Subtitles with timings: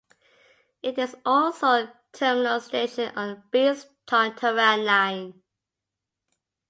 [0.81, 5.43] It is also terminal station on Beas–Tarn Taran line.